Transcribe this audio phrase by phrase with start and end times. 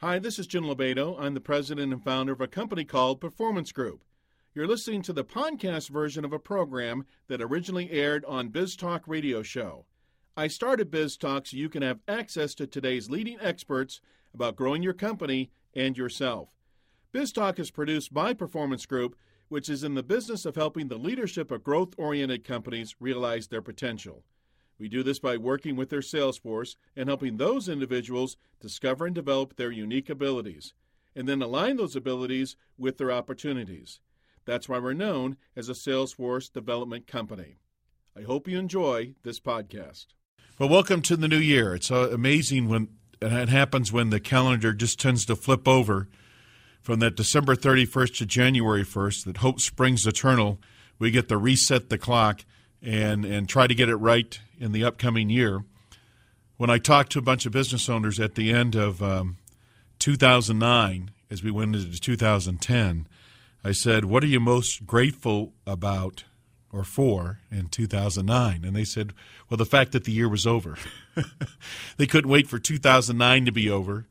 [0.00, 1.18] Hi, this is Jim Lobato.
[1.18, 4.04] I'm the president and founder of a company called Performance Group.
[4.54, 9.04] You're listening to the podcast version of a program that originally aired on Biz Talk
[9.08, 9.86] radio show.
[10.36, 14.02] I started Biz Talk so you can have access to today's leading experts
[14.34, 16.50] about growing your company and yourself.
[17.12, 19.16] Biz Talk is produced by Performance Group,
[19.48, 23.62] which is in the business of helping the leadership of growth oriented companies realize their
[23.62, 24.24] potential.
[24.78, 29.14] We do this by working with their sales force and helping those individuals discover and
[29.14, 30.74] develop their unique abilities,
[31.14, 34.00] and then align those abilities with their opportunities.
[34.44, 37.56] That's why we're known as a Salesforce development company.
[38.16, 40.06] I hope you enjoy this podcast.
[40.58, 41.74] Well, welcome to the new year.
[41.74, 42.88] It's uh, amazing when
[43.20, 46.08] it happens when the calendar just tends to flip over
[46.80, 50.60] from that December 31st to January 1st, that hope springs eternal.
[50.98, 52.44] We get to reset the clock
[52.82, 55.64] and, and try to get it right in the upcoming year.
[56.56, 59.36] When I talked to a bunch of business owners at the end of um,
[59.98, 63.06] 2009, as we went into 2010,
[63.64, 66.24] I said, What are you most grateful about
[66.72, 68.64] or for in 2009?
[68.64, 69.12] And they said,
[69.50, 70.76] Well, the fact that the year was over.
[71.96, 74.06] they couldn't wait for 2009 to be over.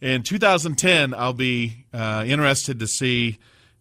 [0.00, 3.38] In 2010, I'll be uh, interested to see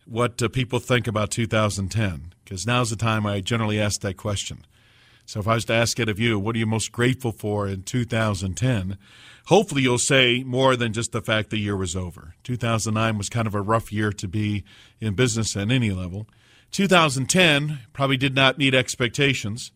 [0.10, 4.66] what uh, people think about 2010 because now's the time I generally ask that question.
[5.28, 7.68] So if I was to ask it of you, what are you most grateful for
[7.68, 8.98] in 2010?
[9.46, 12.34] Hopefully you'll say more than just the fact the year was over.
[12.44, 14.64] 2009 was kind of a rough year to be
[15.00, 16.28] in business at any level.
[16.72, 19.72] 2010 probably did not meet expectations,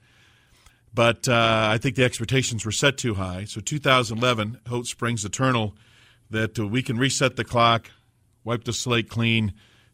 [0.91, 3.45] but uh, I think the expectations were set too high.
[3.45, 5.75] So 2011, hope springs eternal
[6.31, 7.91] that uh, we can reset the clock,
[8.43, 9.53] wipe the slate clean,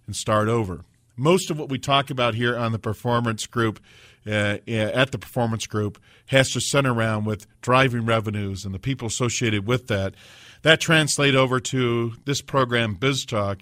[0.10, 0.86] and start over.
[1.16, 3.80] Most of what we talk about here on the performance group
[4.26, 9.08] uh, at the performance group has to center around with driving revenues and the people
[9.08, 10.16] associated with that.
[10.64, 13.62] That translate over to this program, BizTalk.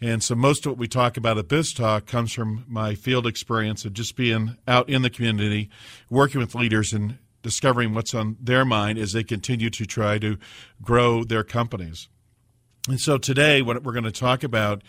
[0.00, 3.84] And so most of what we talk about at BizTalk comes from my field experience
[3.84, 5.70] of just being out in the community,
[6.08, 10.38] working with leaders and discovering what's on their mind as they continue to try to
[10.80, 12.08] grow their companies.
[12.88, 14.82] And so today, what we're going to talk about,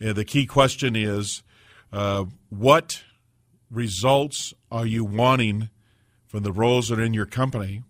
[0.00, 1.42] the key question is
[1.92, 3.02] uh, what
[3.70, 5.68] results are you wanting
[6.26, 7.82] from the roles that are in your company?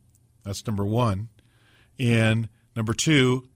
[0.44, 1.28] That's number one.
[1.98, 3.48] And number two,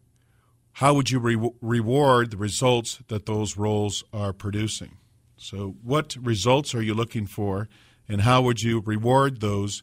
[0.72, 4.98] how would you re- reward the results that those roles are producing?
[5.37, 7.69] So, what results are you looking for,
[8.09, 9.82] and how would you reward those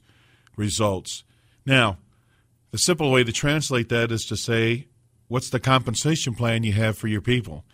[0.56, 1.24] results?
[1.66, 1.98] Now,
[2.72, 4.88] the simple way to translate that is to say,
[5.28, 7.66] what's the compensation plan you have for your people?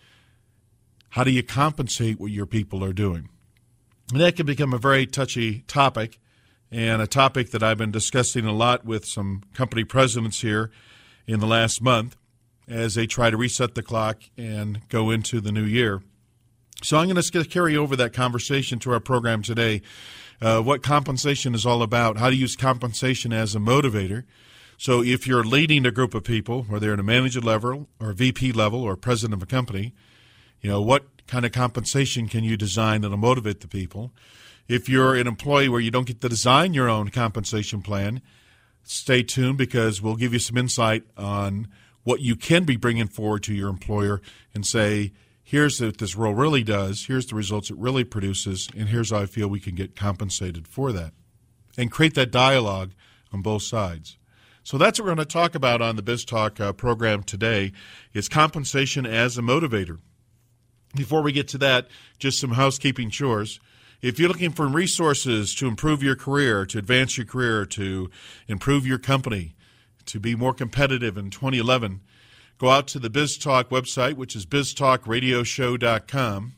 [1.10, 3.28] How do you compensate what your people are doing?
[4.12, 6.18] And that can become a very touchy topic
[6.70, 10.70] and a topic that I've been discussing a lot with some company presidents here
[11.26, 12.16] in the last month
[12.66, 16.02] as they try to reset the clock and go into the new year.
[16.82, 19.82] So I'm going to carry over that conversation to our program today.
[20.40, 24.24] Uh, what compensation is all about, how to use compensation as a motivator.
[24.76, 28.12] So if you're leading a group of people, whether they're at a manager level or
[28.12, 29.92] VP level or president of a company,
[30.60, 34.12] you know, what kind of compensation can you design that'll motivate the people?
[34.66, 38.20] If you're an employee where you don't get to design your own compensation plan,
[38.82, 41.68] stay tuned because we'll give you some insight on
[42.04, 44.20] what you can be bringing forward to your employer
[44.54, 48.88] and say, here's what this role really does, here's the results it really produces, and
[48.88, 51.12] here's how I feel we can get compensated for that.
[51.76, 52.92] And create that dialogue
[53.32, 54.18] on both sides.
[54.62, 57.72] So that's what we're going to talk about on the BizTalk uh, program today
[58.12, 59.98] is compensation as a motivator.
[60.98, 61.86] Before we get to that,
[62.18, 63.60] just some housekeeping chores.
[64.02, 68.10] If you're looking for resources to improve your career, to advance your career, to
[68.48, 69.54] improve your company,
[70.06, 72.00] to be more competitive in 2011,
[72.58, 76.54] go out to the BizTalk website, which is biztalkradioshow.com.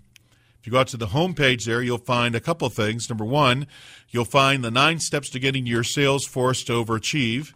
[0.59, 3.11] If you go out to the homepage there, you'll find a couple things.
[3.11, 3.67] Number one,
[4.09, 7.53] you'll find the nine steps to getting your sales force to overachieve.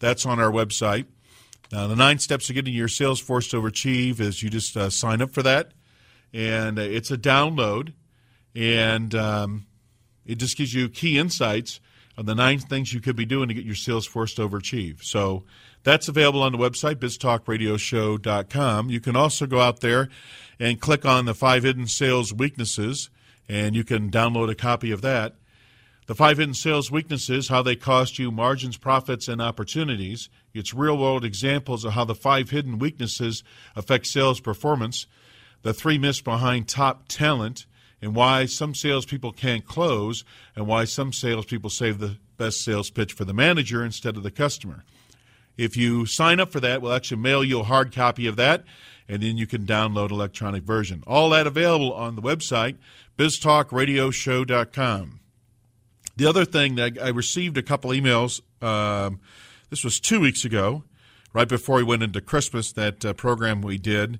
[0.00, 1.06] That's on our website.
[1.72, 4.90] Now, the nine steps to getting your sales force to overachieve is you just uh,
[4.90, 5.72] sign up for that
[6.32, 7.92] and uh, it's a download,
[8.54, 9.66] and um,
[10.24, 11.80] it just gives you key insights
[12.18, 15.02] on the nine things you could be doing to get your sales force to overachieve.
[15.02, 15.44] So
[15.82, 18.90] that's available on the website, biztalkradioshow.com.
[18.90, 20.08] You can also go out there
[20.58, 23.10] and click on the five hidden sales weaknesses,
[23.48, 25.34] and you can download a copy of that.
[26.06, 30.28] The five hidden sales weaknesses, how they cost you margins, profits, and opportunities.
[30.54, 33.42] It's real world examples of how the five hidden weaknesses
[33.74, 35.06] affect sales performance
[35.62, 37.66] the three myths behind top talent
[38.00, 40.24] and why some salespeople can't close
[40.54, 44.30] and why some salespeople save the best sales pitch for the manager instead of the
[44.30, 44.84] customer.
[45.56, 48.64] If you sign up for that, we'll actually mail you a hard copy of that,
[49.08, 51.02] and then you can download electronic version.
[51.06, 52.76] All that available on the website,
[53.16, 55.20] biztalkradioshow.com.
[56.16, 58.40] The other thing that I received a couple emails.
[58.62, 59.20] Um,
[59.70, 60.84] this was two weeks ago,
[61.32, 62.72] right before we went into Christmas.
[62.72, 64.18] That uh, program we did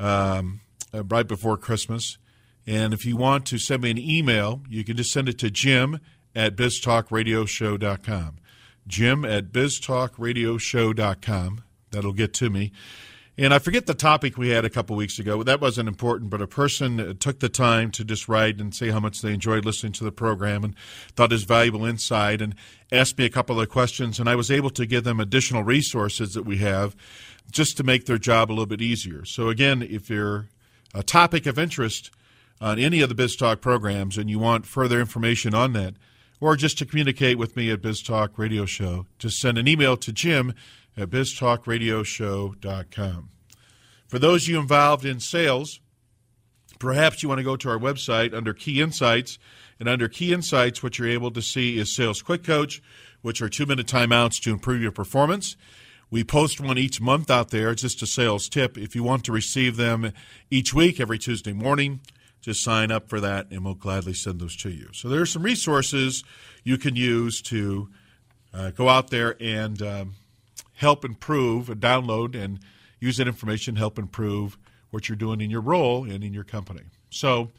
[0.00, 0.60] um,
[0.96, 2.18] uh, right before Christmas.
[2.66, 5.50] And if you want to send me an email, you can just send it to
[5.50, 6.00] Jim
[6.34, 8.38] at biztalkradioshow.com.
[8.86, 11.64] Jim at biztalkradioshow.com.
[11.90, 12.72] That'll get to me.
[13.38, 15.42] And I forget the topic we had a couple weeks ago.
[15.42, 18.98] That wasn't important, but a person took the time to just write and say how
[18.98, 20.74] much they enjoyed listening to the program and
[21.14, 22.54] thought it was valuable insight and
[22.90, 24.18] asked me a couple of questions.
[24.18, 26.96] And I was able to give them additional resources that we have
[27.50, 29.26] just to make their job a little bit easier.
[29.26, 30.46] So, again, if you're
[30.94, 32.10] a topic of interest
[32.60, 35.94] on any of the BizTalk programs and you want further information on that,
[36.40, 40.12] or just to communicate with me at BizTalk Radio Show, just send an email to
[40.12, 40.54] Jim
[40.96, 43.28] at biztalkradioshow.com.
[44.08, 45.80] For those of you involved in sales,
[46.78, 49.38] perhaps you want to go to our website under Key Insights.
[49.78, 52.82] And under Key Insights, what you're able to see is Sales Quick Coach,
[53.20, 55.56] which are two minute timeouts to improve your performance.
[56.10, 57.70] We post one each month out there.
[57.70, 58.78] It's just a sales tip.
[58.78, 60.12] If you want to receive them
[60.50, 62.00] each week, every Tuesday morning,
[62.40, 64.88] just sign up for that and we'll gladly send those to you.
[64.92, 66.22] So there are some resources
[66.62, 67.88] you can use to
[68.54, 70.14] uh, go out there and um,
[70.74, 72.60] help improve, download, and
[73.00, 74.56] use that information to help improve
[74.90, 76.82] what you're doing in your role and in your company.
[77.10, 77.50] So,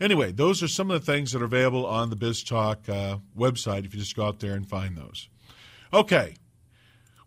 [0.00, 3.84] anyway, those are some of the things that are available on the BizTalk uh, website
[3.84, 5.28] if you just go out there and find those.
[5.92, 6.36] Okay,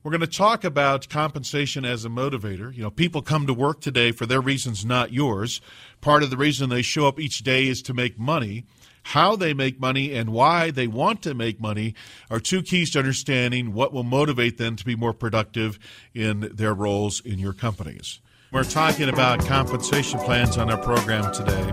[0.09, 2.75] we're going to talk about compensation as a motivator.
[2.75, 5.61] You know, people come to work today for their reasons, not yours.
[6.01, 8.63] Part of the reason they show up each day is to make money
[9.03, 11.93] how they make money and why they want to make money
[12.31, 15.77] are two keys to understanding what will motivate them to be more productive
[16.15, 18.19] in their roles in your companies.
[18.51, 21.71] We're talking about compensation plans on our program today,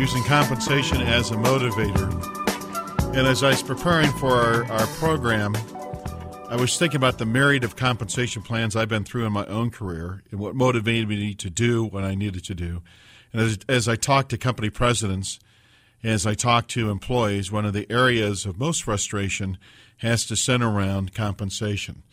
[0.00, 2.10] using compensation as a motivator.
[3.16, 5.54] And as I was preparing for our, our program,
[6.48, 9.70] I was thinking about the myriad of compensation plans I've been through in my own
[9.70, 12.82] career and what motivated me to do what I needed to do.
[13.32, 15.40] And as, as I talked to company presidents,
[16.04, 19.58] as I talk to employees, one of the areas of most frustration
[19.98, 22.04] has to center around compensation.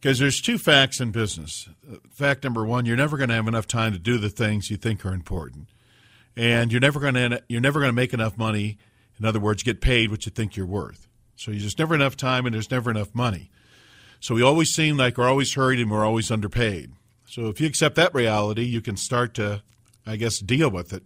[0.00, 1.68] Because there's two facts in business.
[2.12, 4.76] Fact number one, you're never going to have enough time to do the things you
[4.76, 5.68] think are important.
[6.36, 8.78] And you're never going to you're never going to make enough money,
[9.18, 11.08] in other words, get paid what you think you're worth.
[11.36, 13.50] So there's never enough time and there's never enough money.
[14.24, 16.94] So we always seem like we're always hurried and we're always underpaid.
[17.26, 19.62] So if you accept that reality, you can start to,
[20.06, 21.02] I guess, deal with it.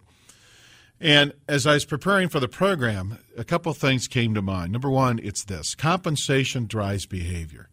[1.01, 4.71] And as I was preparing for the program, a couple things came to mind.
[4.71, 7.67] Number one, it's this compensation drives behavior.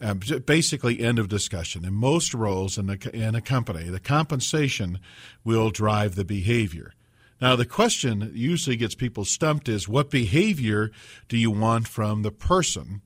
[0.00, 1.84] Um, basically, end of discussion.
[1.84, 5.00] In most roles in a, in a company, the compensation
[5.42, 6.92] will drive the behavior.
[7.40, 10.92] Now, the question usually gets people stumped is what behavior
[11.28, 13.02] do you want from the person?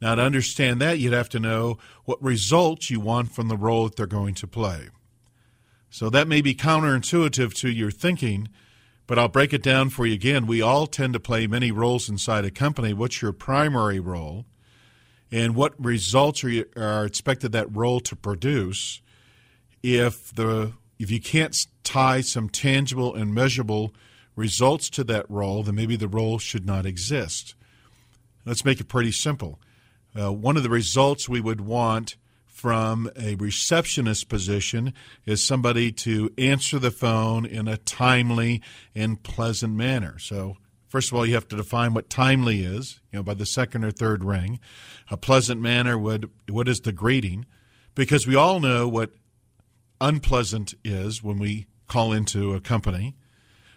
[0.00, 3.84] Now, to understand that, you'd have to know what results you want from the role
[3.84, 4.88] that they're going to play.
[5.90, 8.48] So that may be counterintuitive to your thinking,
[9.06, 10.46] but I'll break it down for you again.
[10.46, 12.94] We all tend to play many roles inside a company.
[12.94, 14.46] What's your primary role?
[15.32, 19.00] And what results are, you, are expected that role to produce
[19.82, 23.94] if the if you can't tie some tangible and measurable
[24.36, 27.54] results to that role, then maybe the role should not exist.
[28.44, 29.58] Let's make it pretty simple.
[30.18, 32.16] Uh, one of the results we would want
[32.60, 34.92] from a receptionist position
[35.24, 38.60] is somebody to answer the phone in a timely
[38.94, 40.18] and pleasant manner.
[40.18, 43.46] So, first of all, you have to define what timely is, you know, by the
[43.46, 44.60] second or third ring.
[45.10, 47.46] A pleasant manner would what is the greeting?
[47.94, 49.12] Because we all know what
[50.00, 53.16] unpleasant is when we call into a company.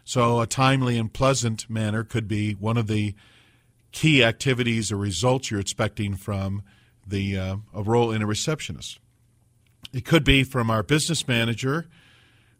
[0.03, 3.15] So, a timely and pleasant manner could be one of the
[3.93, 6.63] key activities or results you're expecting from
[7.07, 8.99] the uh, a role in a receptionist.
[9.93, 11.85] It could be from our business manager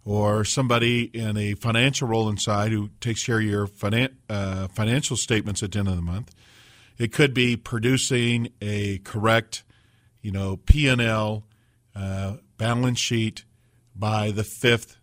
[0.06, 5.18] or somebody in a financial role inside who takes care of your finan- uh, financial
[5.18, 6.34] statements at the end of the month.
[6.98, 9.64] It could be producing a correct,
[10.22, 11.46] you know, P and L
[11.96, 13.46] uh, balance sheet
[13.96, 14.98] by the fifth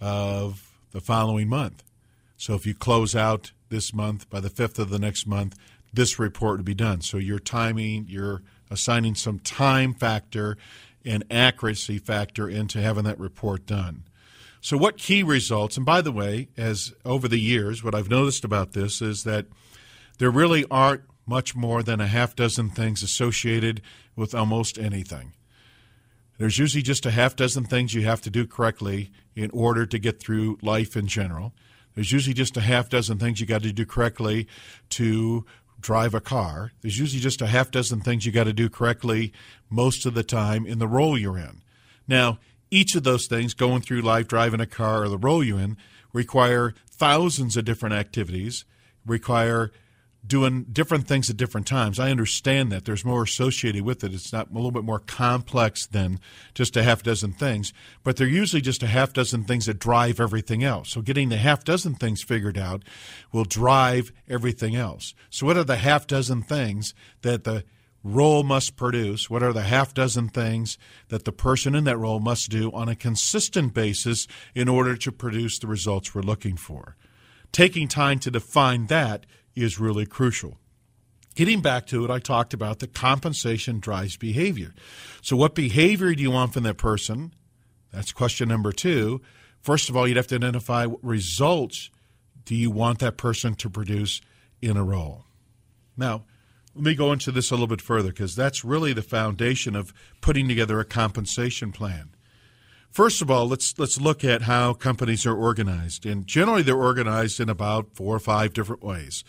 [0.00, 1.82] of the following month.
[2.36, 5.58] So if you close out this month by the fifth of the next month,
[5.92, 7.00] this report would be done.
[7.00, 10.56] So your timing, you're assigning some time factor
[11.04, 14.04] and accuracy factor into having that report done.
[14.60, 18.44] So, what key results, and by the way, as over the years, what I've noticed
[18.44, 19.46] about this is that
[20.18, 23.82] there really aren't much more than a half dozen things associated
[24.16, 25.32] with almost anything.
[26.38, 29.98] There's usually just a half dozen things you have to do correctly in order to
[29.98, 31.52] get through life in general.
[31.94, 34.46] There's usually just a half dozen things you got to do correctly
[34.90, 35.44] to
[35.80, 36.72] drive a car.
[36.80, 39.32] There's usually just a half dozen things you got to do correctly
[39.70, 41.62] most of the time in the role you're in.
[42.08, 42.38] Now,
[42.70, 45.76] each of those things, going through life, driving a car, or the role you're in,
[46.12, 48.64] require thousands of different activities,
[49.06, 49.70] require
[50.26, 51.98] doing different things at different times.
[51.98, 54.14] I understand that there's more associated with it.
[54.14, 56.18] It's not a little bit more complex than
[56.54, 60.20] just a half dozen things, but they're usually just a half dozen things that drive
[60.20, 60.90] everything else.
[60.90, 62.82] So getting the half dozen things figured out
[63.32, 65.14] will drive everything else.
[65.30, 67.64] So what are the half dozen things that the
[68.02, 69.28] role must produce?
[69.28, 70.78] What are the half dozen things
[71.08, 75.12] that the person in that role must do on a consistent basis in order to
[75.12, 76.96] produce the results we're looking for?
[77.50, 80.58] Taking time to define that is really crucial.
[81.34, 84.72] Getting back to it, I talked about the compensation drives behavior.
[85.20, 87.34] So, what behavior do you want from that person?
[87.92, 89.20] That's question number two.
[89.60, 91.90] First of all, you'd have to identify what results
[92.44, 94.20] do you want that person to produce
[94.60, 95.24] in a role.
[95.96, 96.24] Now,
[96.74, 99.94] let me go into this a little bit further because that's really the foundation of
[100.20, 102.13] putting together a compensation plan.
[102.94, 106.06] First of all, let's let's look at how companies are organized.
[106.06, 109.24] And generally they're organized in about four or five different ways.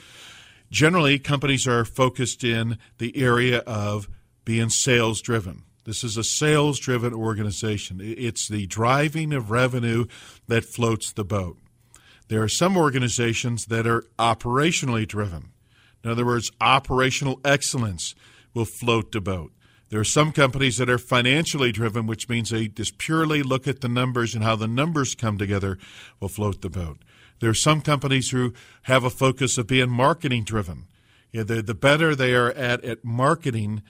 [0.69, 4.07] Generally, companies are focused in the area of
[4.43, 5.63] being sales driven.
[5.83, 7.99] This is a sales driven organization.
[8.03, 10.05] It's the driving of revenue
[10.47, 11.57] that floats the boat.
[12.27, 15.53] There are some organizations that are operationally driven.
[16.03, 18.13] In other words, operational excellence
[18.53, 19.53] will float the boat.
[19.95, 23.79] There are some companies that are financially driven, which means they just purely look at
[23.79, 25.77] the numbers and how the numbers come together
[26.19, 26.97] will float the boat.
[27.39, 30.87] There are some companies who have a focus of being marketing driven.
[31.31, 33.83] The, the better they are at, at marketing,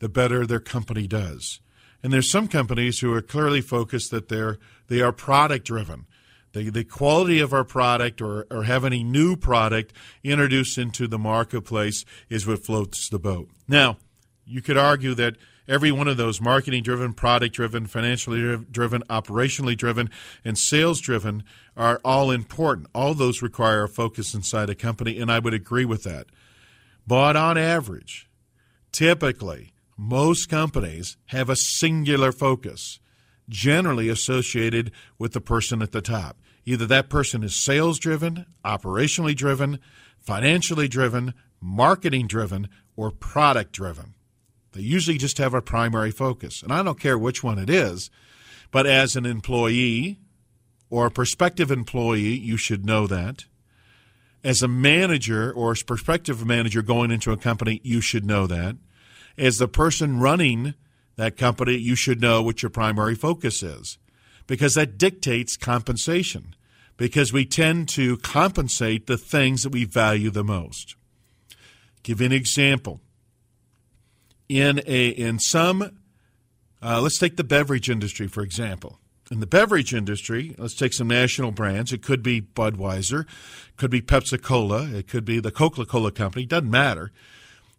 [0.00, 1.60] the better their company does.
[2.02, 4.58] And there's some companies who are clearly focused that they're
[4.88, 6.06] they are product driven.
[6.52, 9.92] The, the quality of our product or, or have any new product
[10.24, 13.50] introduced into the marketplace is what floats the boat.
[13.68, 13.98] Now,
[14.46, 15.36] you could argue that
[15.66, 20.10] every one of those marketing driven, product driven, financially driven, operationally driven,
[20.44, 21.42] and sales driven
[21.76, 22.88] are all important.
[22.94, 26.26] All those require a focus inside a company, and I would agree with that.
[27.06, 28.28] But on average,
[28.92, 32.98] typically, most companies have a singular focus,
[33.48, 36.38] generally associated with the person at the top.
[36.64, 39.78] Either that person is sales driven, operationally driven,
[40.18, 44.13] financially driven, marketing driven, or product driven.
[44.74, 46.62] They usually just have a primary focus.
[46.62, 48.10] And I don't care which one it is,
[48.70, 50.18] but as an employee
[50.90, 53.44] or a prospective employee, you should know that.
[54.42, 58.76] As a manager or a prospective manager going into a company, you should know that.
[59.38, 60.74] As the person running
[61.16, 63.98] that company, you should know what your primary focus is
[64.46, 66.54] because that dictates compensation
[66.96, 70.96] because we tend to compensate the things that we value the most.
[72.02, 73.00] Give an example
[74.48, 75.98] in a in some
[76.82, 78.98] uh, let's take the beverage industry for example.
[79.30, 81.92] In the beverage industry let's take some national brands.
[81.92, 83.26] It could be budweiser
[83.76, 87.12] could be pepsi cola it could be the coca-cola company doesn't matter.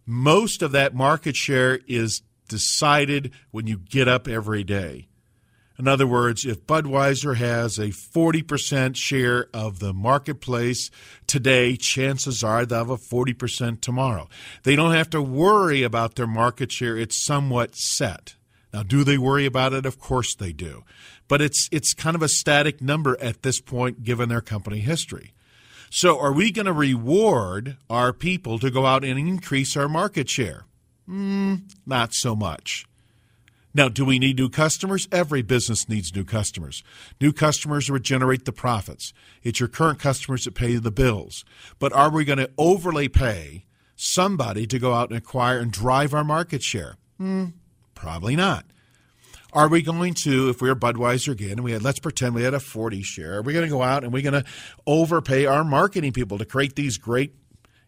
[0.04, 5.08] Most of that market share is decided when you get up every day
[5.78, 10.90] in other words, if Budweiser has a 40% share of the marketplace
[11.26, 14.28] today, chances are they'll have a 40% tomorrow.
[14.62, 16.96] They don't have to worry about their market share.
[16.96, 18.36] It's somewhat set.
[18.72, 19.84] Now, do they worry about it?
[19.84, 20.84] Of course they do.
[21.28, 25.32] But it's, it's kind of a static number at this point given their company history.
[25.90, 30.28] So, are we going to reward our people to go out and increase our market
[30.28, 30.64] share?
[31.08, 32.86] Mm, not so much.
[33.76, 35.06] Now, do we need new customers?
[35.12, 36.82] Every business needs new customers.
[37.20, 39.12] New customers would generate the profits.
[39.42, 41.44] It's your current customers that pay the bills.
[41.78, 46.14] But are we going to overly pay somebody to go out and acquire and drive
[46.14, 46.96] our market share?
[47.18, 47.48] Hmm,
[47.94, 48.64] probably not.
[49.52, 52.54] Are we going to, if we're Budweiser again, and we had, let's pretend we had
[52.54, 54.50] a 40 share, are we going to go out and we're going to
[54.86, 57.34] overpay our marketing people to create these great,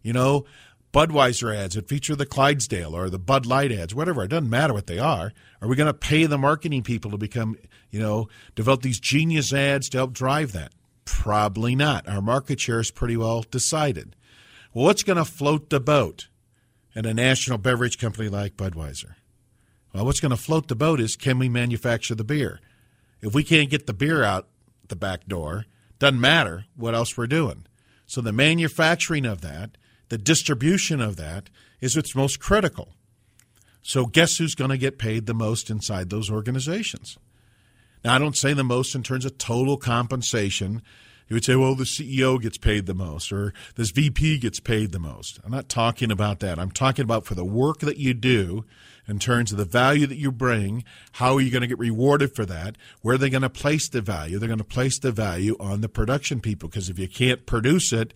[0.03, 0.45] you know,
[0.93, 4.25] Budweiser ads that feature the Clydesdale or the Bud Light ads, whatever.
[4.25, 5.33] It doesn't matter what they are.
[5.61, 7.57] Are we going to pay the marketing people to become,
[7.91, 10.73] you know, develop these genius ads to help drive that?
[11.05, 12.09] Probably not.
[12.09, 14.17] Our market share is pretty well decided.
[14.73, 16.29] Well, what's going to float the boat
[16.95, 19.15] at a national beverage company like Budweiser?
[19.93, 22.61] Well, what's going to float the boat is can we manufacture the beer?
[23.21, 24.49] If we can't get the beer out
[24.89, 25.67] the back door,
[25.99, 27.67] doesn't matter what else we're doing.
[28.07, 29.77] So the manufacturing of that
[30.09, 31.51] the distribution of that
[31.81, 32.89] is what's most critical.
[33.83, 37.17] So, guess who's going to get paid the most inside those organizations?
[38.05, 40.83] Now, I don't say the most in terms of total compensation.
[41.29, 44.93] You would say, well, the CEO gets paid the most or this VP gets paid
[44.93, 45.39] the most.
[45.45, 46.59] I'm not talking about that.
[46.59, 48.65] I'm talking about for the work that you do
[49.07, 52.35] in terms of the value that you bring, how are you going to get rewarded
[52.35, 52.77] for that?
[53.03, 54.39] Where are they going to place the value?
[54.39, 57.93] They're going to place the value on the production people because if you can't produce
[57.93, 58.15] it,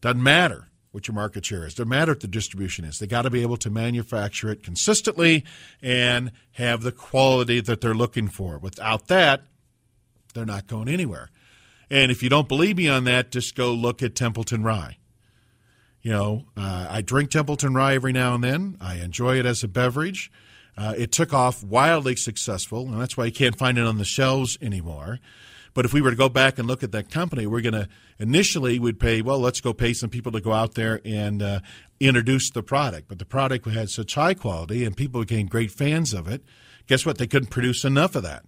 [0.00, 1.74] doesn't matter what your market share is.
[1.74, 2.98] Doesn't matter what the distribution is.
[2.98, 5.44] They got to be able to manufacture it consistently
[5.82, 8.58] and have the quality that they're looking for.
[8.58, 9.42] Without that,
[10.34, 11.30] they're not going anywhere.
[11.90, 14.98] And if you don't believe me on that, just go look at Templeton Rye.
[16.02, 18.76] You know, uh, I drink Templeton Rye every now and then.
[18.80, 20.30] I enjoy it as a beverage.
[20.76, 24.04] Uh, it took off wildly successful, and that's why you can't find it on the
[24.04, 25.20] shelves anymore.
[25.74, 27.88] But if we were to go back and look at that company, we're going to
[28.18, 29.22] initially we'd pay.
[29.22, 31.60] Well, let's go pay some people to go out there and uh,
[31.98, 33.08] introduce the product.
[33.08, 36.42] But the product had such high quality, and people became great fans of it.
[36.86, 37.18] Guess what?
[37.18, 38.44] They couldn't produce enough of that.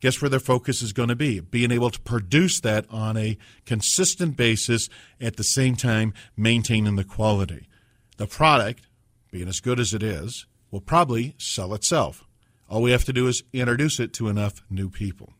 [0.00, 1.40] Guess where their focus is going to be?
[1.40, 4.88] Being able to produce that on a consistent basis
[5.20, 7.68] at the same time maintaining the quality.
[8.16, 8.86] The product,
[9.30, 12.24] being as good as it is, will probably sell itself.
[12.68, 15.32] All we have to do is introduce it to enough new people.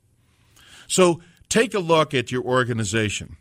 [0.89, 3.37] So take a look at your organization.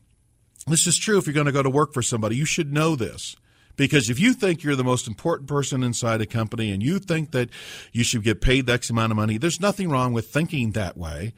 [0.67, 2.35] This is true if you're going to go to work for somebody.
[2.35, 3.35] You should know this.
[3.75, 7.31] Because if you think you're the most important person inside a company and you think
[7.31, 7.49] that
[7.91, 11.33] you should get paid X amount of money, there's nothing wrong with thinking that way.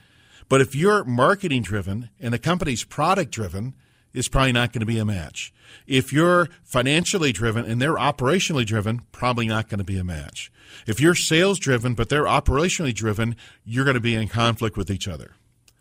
[0.50, 3.74] But if you're marketing driven and the company's product driven,
[4.14, 5.54] it's probably not going to be a match.
[5.88, 10.52] If you're financially driven and they're operationally driven, probably not going to be a match.
[10.86, 14.92] If you're sales driven but they're operationally driven, you're going to be in conflict with
[14.92, 15.32] each other.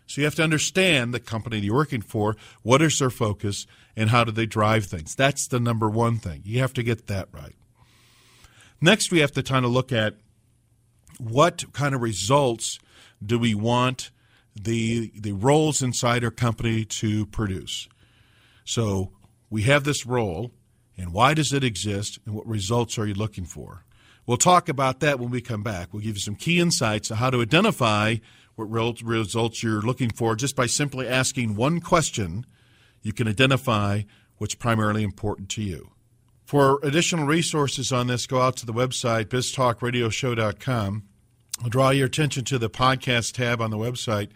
[0.06, 4.10] So you have to understand the company you're working for, what is their focus, and
[4.10, 5.14] how do they drive things.
[5.14, 6.42] That's the number one thing.
[6.44, 7.54] You have to get that right.
[8.80, 10.16] Next, we have to kind of look at
[11.18, 12.78] what kind of results
[13.24, 14.10] do we want
[14.54, 17.88] the the roles inside our company to produce.
[18.64, 19.10] So
[19.50, 20.52] we have this role,
[20.96, 23.84] and why does it exist, and what results are you looking for?
[24.26, 25.92] We'll talk about that when we come back.
[25.92, 28.16] We'll give you some key insights on how to identify
[28.56, 32.46] what results you're looking for just by simply asking one question.
[33.02, 34.02] You can identify
[34.38, 35.90] what's primarily important to you.
[36.44, 41.02] For additional resources on this, go out to the website biztalkradioshow.com.
[41.62, 44.30] I'll draw your attention to the podcast tab on the website.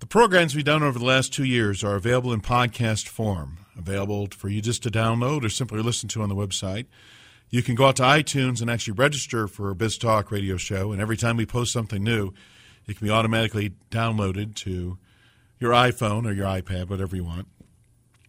[0.00, 4.28] The programs we've done over the last two years are available in podcast form, available
[4.32, 6.86] for you just to download or simply listen to on the website.
[7.48, 11.00] You can go out to iTunes and actually register for a BizTalk radio show, and
[11.00, 12.34] every time we post something new,
[12.86, 14.98] it can be automatically downloaded to
[15.58, 17.48] your iPhone or your iPad, whatever you want.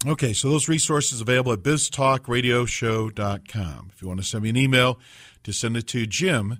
[0.08, 3.91] Okay, so those resources available at biztalkradioshow.com.
[3.94, 5.00] If you want to send me an email,
[5.44, 6.60] just send it to jim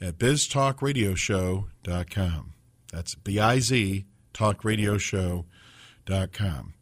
[0.00, 2.54] at biztalkradioshow.com.
[2.92, 6.74] That's B-I-Z, talkradioshow.com.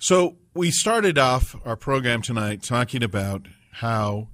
[0.00, 4.26] So we started off our program tonight talking about how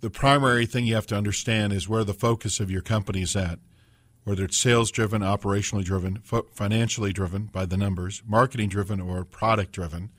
[0.00, 3.34] the primary thing you have to understand is where the focus of your company is
[3.34, 3.60] at–
[4.24, 9.72] whether it's sales driven, operationally driven, financially driven by the numbers, marketing driven, or product
[9.72, 10.10] driven.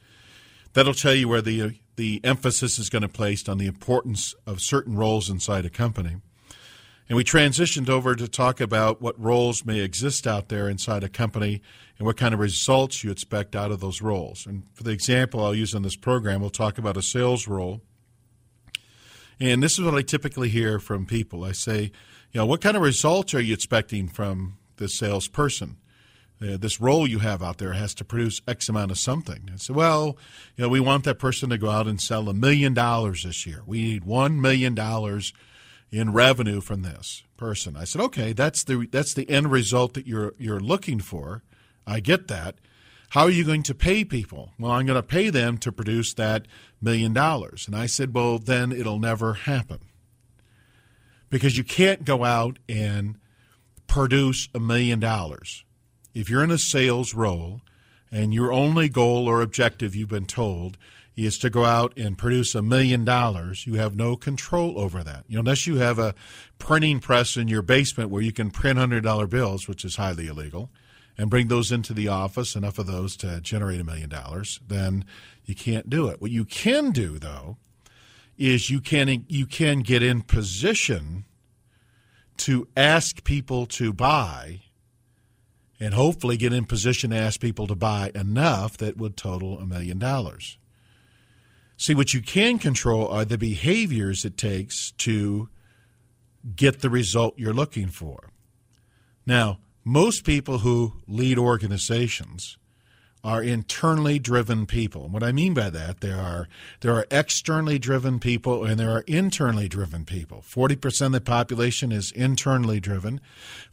[0.74, 4.36] That'll tell you where the the emphasis is going to be placed on the importance
[4.46, 6.18] of certain roles inside a company.
[7.08, 11.10] And we transitioned over to talk about what roles may exist out there inside a
[11.10, 11.62] company
[11.98, 14.46] and what kind of results you expect out of those roles.
[14.46, 17.82] And for the example I'll use in this program, we'll talk about a sales role.
[19.40, 21.44] And this is what I typically hear from people.
[21.44, 21.92] I say,
[22.36, 25.78] you know, what kind of results are you expecting from this salesperson?
[26.42, 29.50] Uh, this role you have out there has to produce X amount of something.
[29.54, 30.18] I said, well,
[30.58, 33.46] you know, we want that person to go out and sell a million dollars this
[33.46, 33.62] year.
[33.66, 35.32] We need one million dollars
[35.92, 37.78] in revenue from this person.
[37.78, 41.42] I said, okay, that's the that's the end result that you're you're looking for.
[41.88, 42.56] I get that.
[43.12, 44.52] How are you going to pay people?
[44.60, 46.50] Well, I'm going to pay them to produce that
[46.82, 47.66] million dollars.
[47.66, 49.80] And I said, well, then it'll never happen
[51.36, 53.18] because you can't go out and
[53.88, 55.66] produce a million dollars.
[56.14, 57.60] If you're in a sales role
[58.10, 60.78] and your only goal or objective, you've been told,
[61.18, 65.26] is to go out and produce a million dollars, you have no control over that.
[65.28, 66.16] You know, unless you have a
[66.58, 70.70] printing press in your basement where you can print $100 bills, which is highly illegal,
[71.18, 75.04] and bring those into the office, enough of those to generate a million dollars, then
[75.44, 76.22] you can't do it.
[76.22, 77.58] What you can do, though,
[78.38, 81.26] is you can you can get in position
[82.38, 84.62] to ask people to buy
[85.80, 89.66] and hopefully get in position to ask people to buy enough that would total a
[89.66, 90.58] million dollars.
[91.78, 95.50] See, what you can control are the behaviors it takes to
[96.56, 98.30] get the result you're looking for.
[99.26, 102.58] Now, most people who lead organizations
[103.26, 105.06] are internally driven people.
[105.06, 106.48] And what I mean by that, there are
[106.82, 110.44] there are externally driven people and there are internally driven people.
[110.48, 113.20] 40% of the population is internally driven.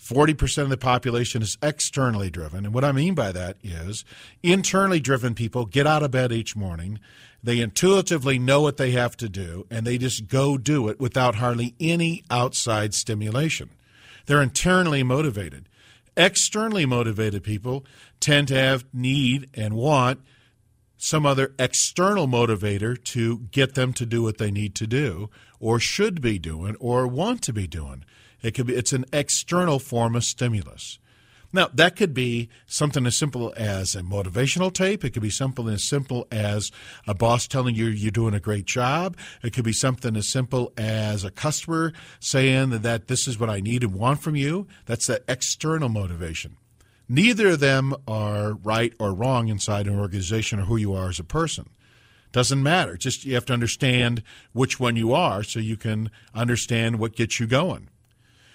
[0.01, 2.65] 40% of the population is externally driven.
[2.65, 4.07] And what I mean by that is
[4.43, 6.99] internally driven people get out of bed each morning.
[7.43, 11.35] They intuitively know what they have to do and they just go do it without
[11.35, 13.69] hardly any outside stimulation.
[14.25, 15.69] They're internally motivated.
[16.17, 17.85] Externally motivated people
[18.23, 20.21] tend to have need and want
[20.97, 25.81] some other external motivator to get them to do what they need to do or
[25.81, 28.05] should be doing or want to be doing.
[28.41, 31.01] It could be it's an external form of stimulus.
[31.53, 35.05] Now, that could be something as simple as a motivational tape.
[35.05, 36.71] It could be something as simple as
[37.07, 39.19] a boss telling you you're doing a great job.
[39.43, 43.61] It could be something as simple as a customer saying that this is what I
[43.61, 44.67] need and want from you.
[44.87, 46.57] That's that external motivation.
[47.13, 51.19] Neither of them are right or wrong inside an organization or who you are as
[51.19, 51.69] a person.
[52.33, 52.97] Doesn't matter.
[52.97, 54.23] Just you have to understand
[54.55, 57.91] which one you are so you can understand what gets you going.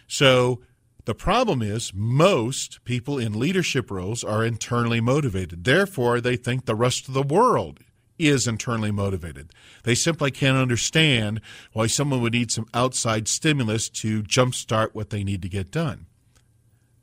[0.07, 0.61] So
[1.05, 5.63] the problem is most people in leadership roles are internally motivated.
[5.63, 7.81] Therefore, they think the rest of the world
[8.17, 9.51] is internally motivated.
[9.83, 11.41] They simply can't understand
[11.73, 16.07] why someone would need some outside stimulus to jumpstart what they need to get done.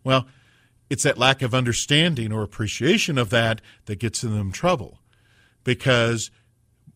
[0.02, 0.26] Well,
[0.90, 4.98] it's that lack of understanding or appreciation of that that gets them trouble
[5.64, 6.30] because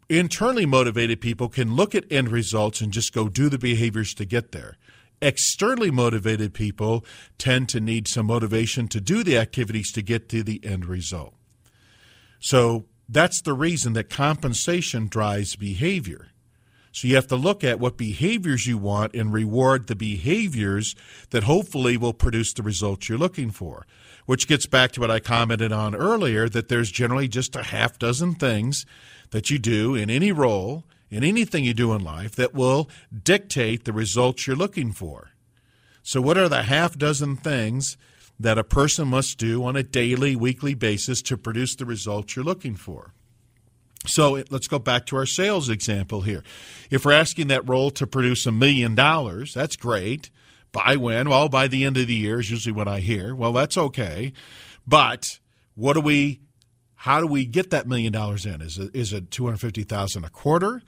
[0.09, 4.25] internally motivated people can look at end results and just go do the behaviors to
[4.25, 4.77] get there
[5.21, 7.05] externally motivated people
[7.39, 11.35] tend to need some motivation to do the activities to get to the end result.
[12.41, 16.29] So that's the reason that compensation drives behavior.
[16.93, 20.95] So you have to look at what behaviors you want and reward the behaviors
[21.31, 23.87] that hopefully will produce the results you're looking for.
[24.27, 27.99] Which gets back to what I commented on earlier that there's generally just a half
[27.99, 28.85] dozen things
[29.31, 32.89] that you do in any role in anything you do in life that will
[33.25, 35.31] dictate the results you're looking for.
[36.03, 37.97] So, what are the half dozen things
[38.41, 42.45] that a person must do on a daily, weekly basis to produce the results you're
[42.45, 43.15] looking for?
[44.09, 46.43] So, let's go back to our sales example here.
[46.91, 50.31] If we're asking that role to produce a million dollars, that's great.
[50.73, 51.31] By when?
[51.31, 53.35] Well, by the end of the year is usually what I hear.
[53.35, 54.33] Well, that's okay.
[54.87, 55.25] But
[55.75, 56.41] what do we
[57.03, 58.61] how do we get that million dollars in?
[58.61, 60.83] Is it, is it 250,000 a quarter?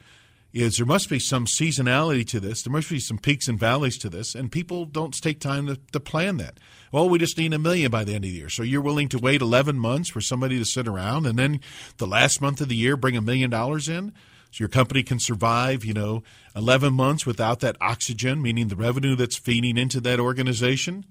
[0.53, 2.63] Is there must be some seasonality to this.
[2.63, 5.79] There must be some peaks and valleys to this, and people don't take time to,
[5.93, 6.59] to plan that.
[6.91, 8.49] Well, we just need a million by the end of the year.
[8.49, 11.61] So you're willing to wait 11 months for somebody to sit around and then
[11.99, 14.13] the last month of the year bring a million dollars in?
[14.51, 16.25] So your company can survive, you know,
[16.57, 21.05] 11 months without that oxygen, meaning the revenue that's feeding into that organization?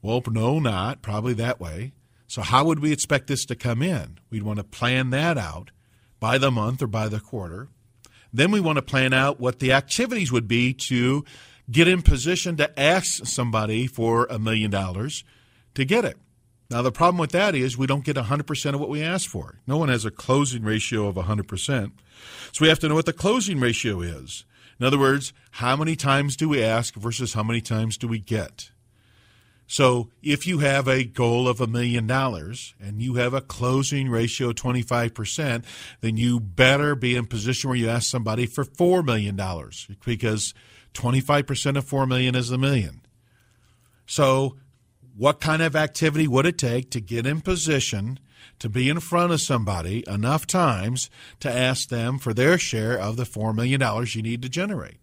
[0.00, 1.02] Well, no, not.
[1.02, 1.92] Probably that way.
[2.28, 4.18] So, how would we expect this to come in?
[4.30, 5.72] We'd want to plan that out
[6.20, 7.68] by the month or by the quarter.
[8.32, 11.24] Then we want to plan out what the activities would be to
[11.70, 15.24] get in position to ask somebody for a million dollars
[15.74, 16.16] to get it.
[16.70, 19.58] Now, the problem with that is we don't get 100% of what we ask for.
[19.66, 21.92] No one has a closing ratio of 100%.
[22.52, 24.44] So we have to know what the closing ratio is.
[24.78, 28.20] In other words, how many times do we ask versus how many times do we
[28.20, 28.70] get?
[29.70, 34.10] So if you have a goal of a million dollars and you have a closing
[34.10, 35.64] ratio of 25%,
[36.00, 39.36] then you better be in position where you ask somebody for $4 million
[40.04, 40.54] because
[40.94, 43.02] 25% of 4 million is a million.
[44.06, 44.56] So
[45.16, 48.18] what kind of activity would it take to get in position
[48.58, 53.16] to be in front of somebody enough times to ask them for their share of
[53.16, 54.98] the $4 million you need to generate?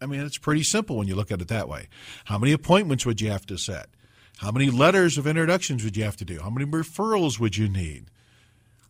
[0.00, 1.88] I mean, it's pretty simple when you look at it that way.
[2.26, 3.88] How many appointments would you have to set?
[4.38, 6.40] How many letters of introductions would you have to do?
[6.40, 8.06] How many referrals would you need?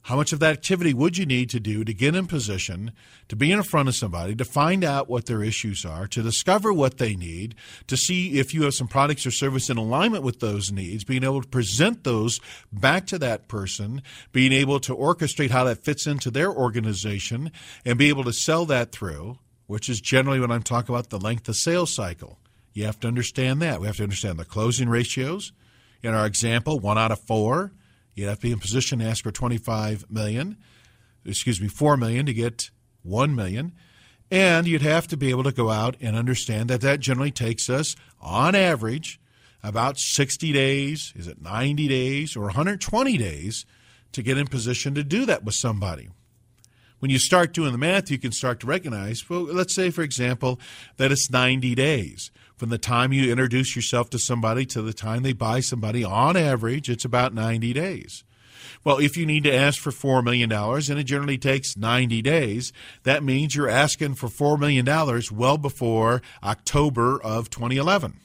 [0.06, 2.90] How much of that activity would you need to do to get in position,
[3.28, 6.72] to be in front of somebody, to find out what their issues are, to discover
[6.72, 7.54] what they need,
[7.86, 11.22] to see if you have some products or service in alignment with those needs, being
[11.22, 12.40] able to present those
[12.72, 14.02] back to that person,
[14.32, 17.52] being able to orchestrate how that fits into their organization,
[17.84, 21.20] and be able to sell that through, which is generally when I'm talking about the
[21.20, 22.38] length of sales cycle.
[22.72, 23.80] You have to understand that.
[23.80, 25.52] We have to understand the closing ratios.
[26.02, 27.72] In our example, one out of four,
[28.14, 30.56] you'd have to be in position to ask for 25 million,
[31.24, 32.70] excuse me, 4 million to get
[33.02, 33.72] 1 million.
[34.30, 37.68] And you'd have to be able to go out and understand that that generally takes
[37.68, 39.20] us, on average,
[39.62, 43.66] about 60 days, is it 90 days or 120 days
[44.12, 46.08] to get in position to do that with somebody.
[46.98, 50.02] when you start doing the math, you can start to recognize, well, let's say, for
[50.02, 50.60] example,
[50.98, 52.30] that it's 90 days.
[52.62, 56.36] From the time you introduce yourself to somebody to the time they buy somebody, on
[56.36, 58.22] average, it's about 90 days.
[58.84, 62.72] Well, if you need to ask for $4 million and it generally takes 90 days,
[63.02, 64.86] that means you're asking for $4 million
[65.32, 68.20] well before October of 2011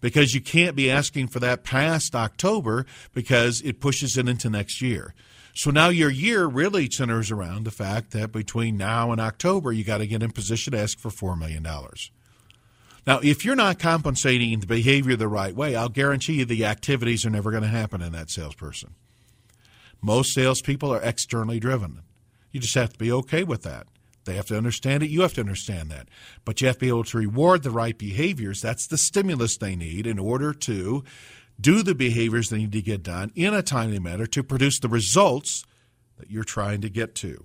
[0.00, 2.84] because you can't be asking for that past October
[3.14, 5.14] because it pushes it into next year.
[5.54, 9.84] So now your year really centers around the fact that between now and October, you
[9.84, 11.64] got to get in position to ask for $4 million.
[13.06, 17.24] Now, if you're not compensating the behavior the right way, I'll guarantee you the activities
[17.24, 18.94] are never going to happen in that salesperson.
[20.00, 22.02] Most salespeople are externally driven.
[22.52, 23.86] You just have to be okay with that.
[24.24, 25.10] They have to understand it.
[25.10, 26.08] You have to understand that.
[26.44, 28.60] But you have to be able to reward the right behaviors.
[28.60, 31.02] That's the stimulus they need in order to
[31.60, 34.88] do the behaviors they need to get done in a timely manner to produce the
[34.88, 35.64] results
[36.18, 37.44] that you're trying to get to.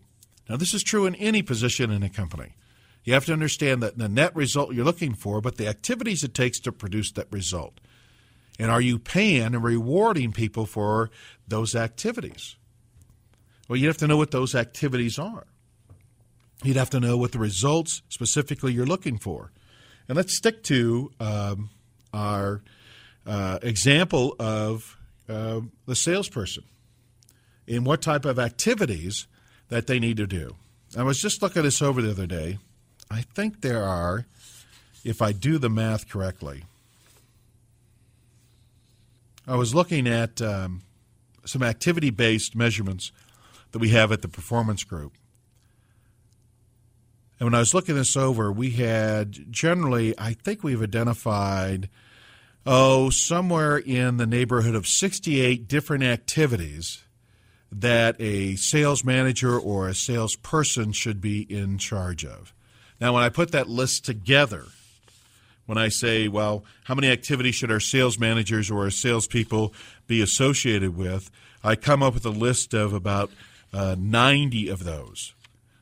[0.50, 2.56] Now, this is true in any position in a company.
[3.04, 6.34] You have to understand that the net result you're looking for, but the activities it
[6.34, 7.80] takes to produce that result.
[8.60, 11.10] And are you paying and rewarding people for
[11.48, 12.56] those activities?
[13.68, 15.48] Well, you have to know what those activities are.
[16.64, 19.52] You'd have to know what the results specifically you're looking for.
[20.08, 21.70] And let's stick to um,
[22.14, 22.62] our
[23.26, 26.64] uh, example of uh, the salesperson
[27.66, 29.28] in what type of activities
[29.70, 30.56] that they need to do.
[30.98, 32.60] I was just looking this over the other day.
[33.14, 34.26] I think there are,
[35.06, 36.64] if I do the math correctly,
[39.48, 40.82] I was looking at um,
[41.46, 43.12] some activity based measurements
[43.72, 45.14] that we have at the performance group.
[47.40, 51.90] And when I was looking this over, we had generally, I think we've identified,
[52.66, 57.04] oh, somewhere in the neighborhood of 68 different activities
[57.72, 62.56] that a sales manager or a salesperson should be in charge of.
[63.04, 64.64] Now, when I put that list together,
[65.66, 69.74] when I say, well, how many activities should our sales managers or our salespeople
[70.08, 71.30] be associated with,
[71.66, 73.30] I come up with a list of about
[73.74, 75.34] uh, 90 of those.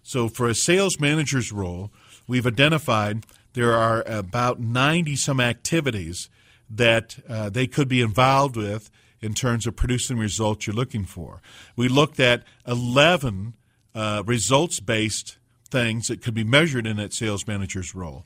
[0.02, 1.92] So for a sales manager's role,
[2.26, 6.28] we've identified there are about 90 some activities
[6.72, 8.90] that uh, they could be involved with
[9.22, 11.40] in terms of producing results you're looking for.
[11.76, 13.54] We looked at 11
[13.94, 15.38] uh, results based
[15.72, 18.26] things that could be measured in that sales manager's role.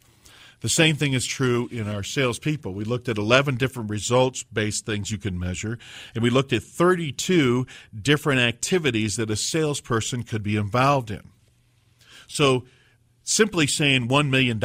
[0.62, 2.73] The same thing is true in our salespeople.
[2.73, 5.77] We looked at 11 different results based things you can measure,
[6.13, 7.67] and we looked at 32
[8.01, 11.29] different activities that a salesperson could be involved in.
[12.27, 12.65] So
[13.23, 14.60] simply saying $1 million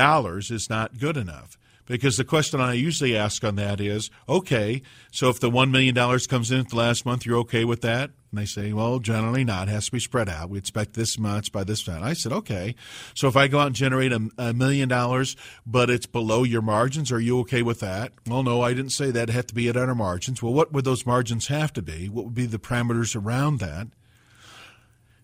[0.51, 1.59] is not good enough.
[1.87, 5.95] Because the question I usually ask on that is, okay, so if the $1 million
[6.21, 8.13] comes in at the last month, you're okay with that?
[8.31, 9.67] And they say, well, generally not.
[9.69, 10.51] It has to be spread out.
[10.51, 12.05] We expect this much by this time.
[12.05, 12.77] I said, okay.
[13.15, 16.63] So if I go out and generate a, a million dollars, but it's below your
[16.63, 18.13] margins, are you okay with that?
[18.29, 19.29] Well, no, I didn't say that.
[19.31, 20.43] It had to be at our margins.
[20.43, 22.09] Well, what would those margins have to be?
[22.09, 23.89] What would be the parameters around that?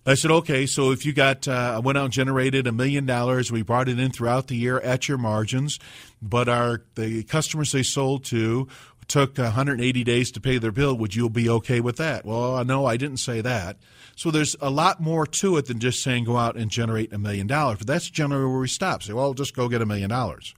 [0.09, 3.07] I said, okay, so if you got, uh, I went out and generated a million
[3.07, 5.81] dollars, we brought it in throughout the year at your margins,
[6.23, 8.69] but our the customers they sold to
[9.09, 12.25] took 180 days to pay their bill, would you be okay with that?
[12.25, 13.77] Well, no, I didn't say that.
[14.16, 17.19] So there's a lot more to it than just saying go out and generate a
[17.19, 17.79] million dollars.
[17.79, 19.03] But that's generally where we stop.
[19.03, 20.55] Say, well, just go get a million dollars.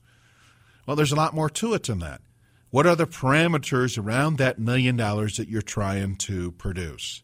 [0.85, 2.21] Well, there's a lot more to it than that.
[2.71, 7.23] What are the parameters around that million dollars that you're trying to produce?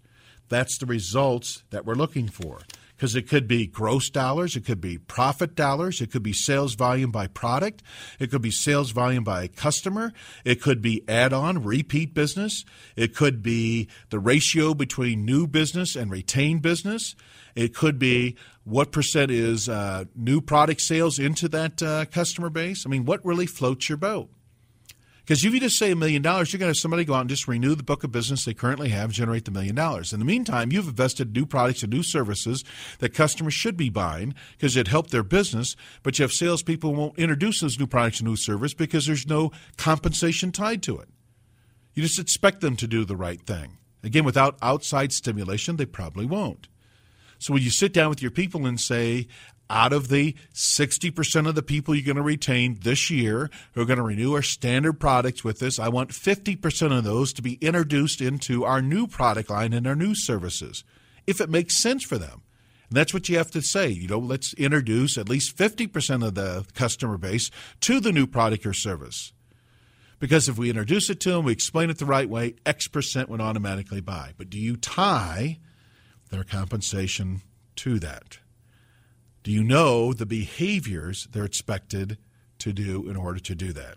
[0.50, 2.60] that's the results that we're looking for.
[2.96, 6.76] Because it could be gross dollars, it could be profit dollars, it could be sales
[6.76, 7.84] volume by product,
[8.20, 10.14] it could be sales volume by customer,
[10.46, 12.64] it could be add on, repeat business,
[12.96, 17.16] it could be the ratio between new business and retained business,
[17.54, 22.86] it could be what percent is uh, new product sales into that uh, customer base.
[22.86, 24.30] I mean, what really floats your boat?
[25.26, 27.22] Because if you just say a million dollars, you're going to have somebody go out
[27.22, 30.14] and just renew the book of business they currently have, generate the million dollars.
[30.14, 32.64] In the meantime, you've invested new products and new services
[33.00, 37.00] that customers should be buying because it helped their business, but you have salespeople who
[37.00, 41.10] won't introduce those new products and new service because there's no compensation tied to it.
[41.96, 43.78] You just expect them to do the right thing.
[44.04, 46.68] Again, without outside stimulation, they probably won't.
[47.40, 49.28] So when you sit down with your people and say,
[49.70, 53.86] out of the 60% of the people you're going to retain this year who are
[53.86, 57.54] going to renew our standard products with us, I want 50% of those to be
[57.62, 60.84] introduced into our new product line and our new services,
[61.26, 62.44] if it makes sense for them.
[62.90, 63.90] And that's what you have to say.
[63.90, 67.50] You know, let's introduce at least 50% of the customer base
[67.82, 69.34] to the new product or service.
[70.20, 73.30] Because if we introduce it to them, we explain it the right way, X percent
[73.30, 74.34] would automatically buy.
[74.38, 75.60] But do you tie
[76.30, 77.42] their compensation
[77.78, 78.38] to that?
[79.46, 82.18] Do you know the behaviors they're expected
[82.58, 83.94] to do in order to do that?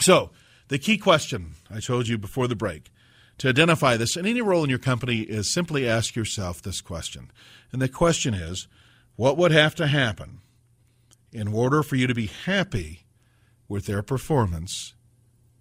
[0.00, 0.30] So,
[0.68, 2.90] the key question I told you before the break
[3.36, 7.30] to identify this in any role in your company is simply ask yourself this question.
[7.72, 8.68] And the question is
[9.16, 10.40] what would have to happen
[11.30, 13.04] in order for you to be happy
[13.68, 14.94] with their performance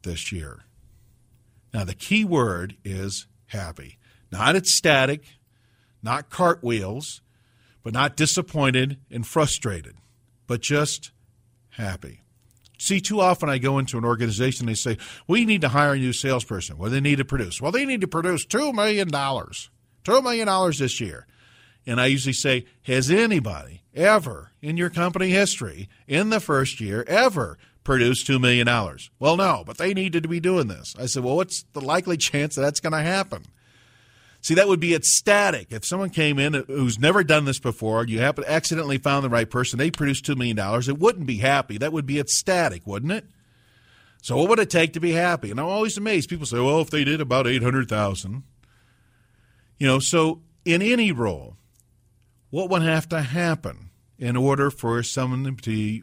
[0.03, 0.63] this year?
[1.73, 3.97] Now, the key word is happy.
[4.31, 5.25] Not ecstatic,
[6.01, 7.19] not cartwheels,
[7.87, 9.95] but not disappointed and frustrated,
[10.45, 11.11] but just
[11.69, 12.19] happy.
[12.77, 15.93] See, too often I go into an organization, and they say, We need to hire
[15.93, 16.77] a new salesperson.
[16.77, 17.61] What do they need to produce?
[17.61, 19.09] Well, they need to produce $2 million.
[19.09, 21.27] $2 million this year.
[21.85, 27.05] And I usually say, Has anybody ever in your company history, in the first year,
[27.07, 28.67] ever produced $2 million?
[29.17, 30.93] Well, no, but they needed to be doing this.
[30.99, 33.45] I said, Well, what's the likely chance that that's going to happen?
[34.47, 35.73] See, that would be ecstatic.
[35.73, 39.49] If someone came in who's never done this before, you happen accidentally found the right
[39.49, 41.77] person, they produced $2 million, it wouldn't be happy.
[41.77, 43.25] That would be ecstatic, wouldn't it?
[44.21, 45.51] So what would it take to be happy?
[45.51, 46.29] And I'm always amazed.
[46.29, 48.43] People say, well, if they did about 800,000.
[49.79, 51.57] You know, so in any role,
[52.49, 56.01] what would have to happen in order for someone to, you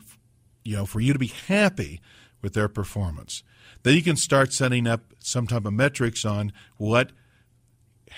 [0.67, 2.03] know, for you to be happy
[2.43, 3.43] with their performance?
[3.85, 7.11] Then you can start setting up some type of metrics on what–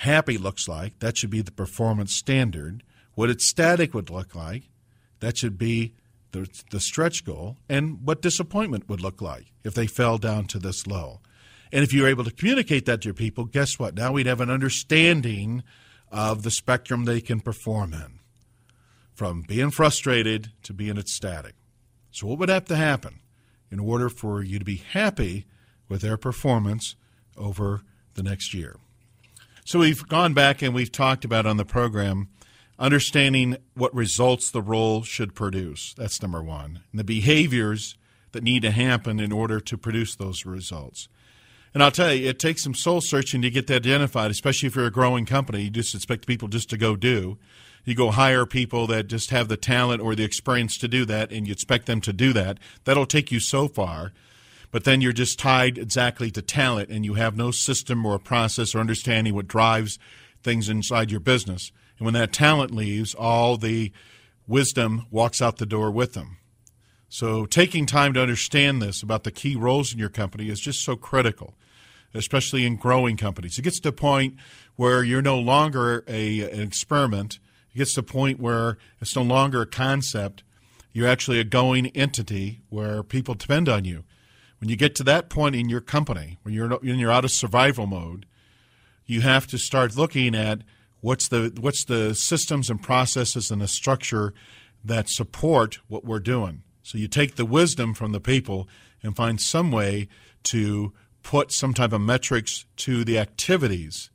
[0.00, 0.98] happy looks like.
[0.98, 2.82] That should be the performance standard.
[3.14, 4.64] What ecstatic would look like.
[5.20, 5.94] That should be
[6.32, 7.56] the, the stretch goal.
[7.68, 11.20] And what disappointment would look like if they fell down to this low.
[11.72, 13.94] And if you're able to communicate that to your people, guess what?
[13.94, 15.62] Now we'd have an understanding
[16.12, 18.20] of the spectrum they can perform in
[19.14, 21.54] from being frustrated to being ecstatic.
[22.10, 23.20] So, what would have to happen
[23.70, 25.46] in order for you to be happy
[25.88, 26.94] with their performance
[27.36, 27.82] over
[28.14, 28.76] the next year?
[29.66, 32.28] So we've gone back and we've talked about on the program
[32.78, 35.92] understanding what results the role should produce.
[35.94, 36.84] That's number one.
[36.92, 37.96] And the behaviors
[38.30, 41.08] that need to happen in order to produce those results.
[41.74, 44.76] And I'll tell you, it takes some soul searching to get that identified, especially if
[44.76, 45.62] you're a growing company.
[45.62, 47.36] You just expect people just to go do.
[47.84, 51.32] You go hire people that just have the talent or the experience to do that,
[51.32, 52.58] and you expect them to do that.
[52.84, 54.12] That'll take you so far
[54.70, 58.74] but then you're just tied exactly to talent and you have no system or process
[58.74, 59.98] or understanding what drives
[60.42, 61.72] things inside your business.
[61.98, 63.92] And when that talent leaves, all the
[64.46, 66.38] wisdom walks out the door with them.
[67.08, 70.84] So taking time to understand this about the key roles in your company is just
[70.84, 71.54] so critical,
[72.12, 73.58] especially in growing companies.
[73.58, 74.36] It gets to a point
[74.74, 77.38] where you're no longer a, an experiment.
[77.74, 80.42] It gets to a point where it's no longer a concept.
[80.92, 84.04] You're actually a going entity where people depend on you.
[84.58, 87.30] When you get to that point in your company, when you're when you're out of
[87.30, 88.26] survival mode,
[89.04, 90.62] you have to start looking at
[91.00, 94.32] what's the what's the systems and processes and the structure
[94.84, 96.62] that support what we're doing.
[96.82, 98.68] So you take the wisdom from the people
[99.02, 100.08] and find some way
[100.44, 100.92] to
[101.22, 104.10] put some type of metrics to the activities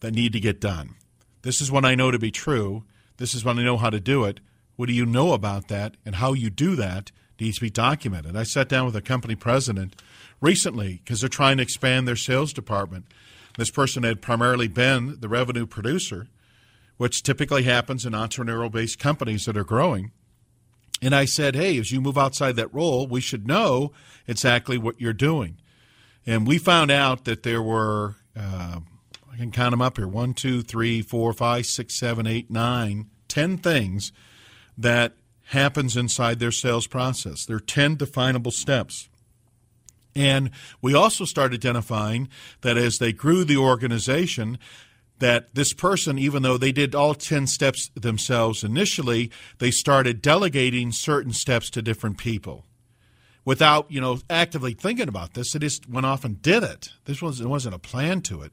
[0.00, 0.96] that need to get done.
[1.42, 2.84] This is what I know to be true.
[3.16, 4.40] This is when I know how to do it.
[4.76, 8.36] What do you know about that and how you do that needs to be documented.
[8.36, 10.00] I sat down with a company president
[10.40, 13.06] recently because they're trying to expand their sales department.
[13.56, 16.28] This person had primarily been the revenue producer,
[16.96, 20.12] which typically happens in entrepreneurial based companies that are growing.
[21.00, 23.92] And I said, hey, as you move outside that role, we should know
[24.26, 25.56] exactly what you're doing.
[26.26, 28.80] And we found out that there were, uh,
[29.32, 33.10] I can count them up here one, two, three, four, five, six, seven, eight, nine,
[33.28, 34.12] ten things
[34.76, 35.14] that
[35.48, 37.44] happens inside their sales process.
[37.46, 39.08] There are 10 definable steps.
[40.14, 40.50] And
[40.82, 42.28] we also started identifying
[42.60, 44.58] that as they grew the organization,
[45.20, 50.92] that this person, even though they did all 10 steps themselves initially, they started delegating
[50.92, 52.66] certain steps to different people
[53.44, 55.52] without, you know, actively thinking about this.
[55.52, 56.90] They just went off and did it.
[57.06, 58.52] This was it wasn't a plan to it.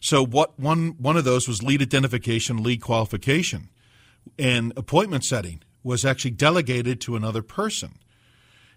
[0.00, 3.68] So what one one of those was lead identification, lead qualification,
[4.38, 7.94] and appointment setting was actually delegated to another person.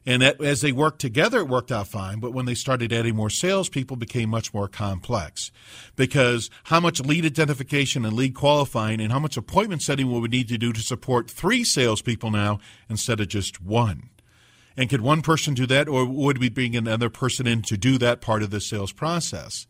[0.06, 2.20] And as they worked together, it worked out fine.
[2.20, 5.50] But when they started adding more salespeople, became much more complex.
[5.96, 10.28] Because how much lead identification and lead qualifying and how much appointment setting will we
[10.28, 14.10] need to do to support three salespeople now instead of just one?
[14.76, 17.98] And could one person do that, or would we bring another person in to do
[18.00, 19.68] that part of the sales process?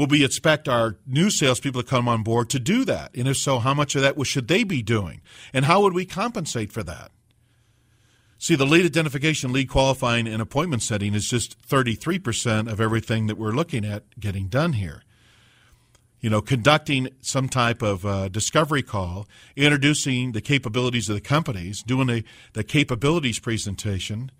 [0.00, 3.14] Will we expect our new salespeople to come on board to do that?
[3.14, 5.20] And if so, how much of that should they be doing?
[5.52, 7.10] And how would we compensate for that?
[8.38, 13.36] See, the lead identification, lead qualifying, and appointment setting is just 33% of everything that
[13.36, 15.02] we're looking at getting done here.
[16.20, 19.26] you know, conducting some type of uh, discovery call,
[19.56, 24.30] introducing the capabilities of the companies, doing a, the capabilities presentation,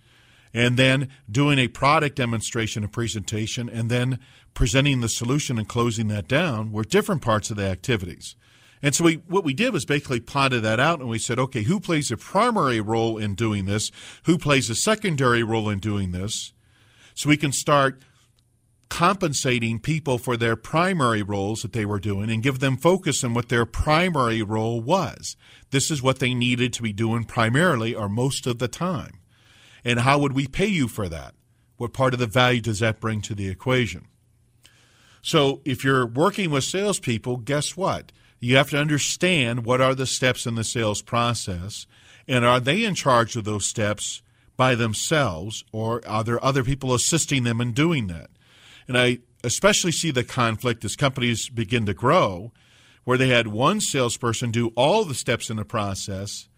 [0.53, 4.19] and then doing a product demonstration and presentation, and then
[4.55, 8.37] presenting the solution and closing that down were different parts of the activities.
[8.83, 11.65] And so we, what we did was basically plotted that out and we said, okay,
[11.65, 13.91] who plays a primary role in doing this?
[14.25, 16.53] Who plays a secondary role in doing this?
[17.15, 18.01] So we can start
[18.89, 23.35] compensating people for their primary roles that they were doing and give them focus on
[23.35, 25.37] what their primary role was.
[25.71, 29.21] This is what they needed to be doing primarily or most of the time.
[29.85, 31.35] And how would we pay you for that?
[31.77, 34.07] What part of the value does that bring to the equation?
[35.23, 38.13] So if you're working with salespeople, guess what?
[38.39, 41.87] You have to understand what are the steps in the sales process
[42.27, 44.23] and are they in charge of those steps
[44.57, 48.31] by themselves or are there other people assisting them in doing that?
[48.87, 52.53] And I especially see the conflict as companies begin to grow,
[53.05, 56.49] where they had one salesperson do all the steps in the process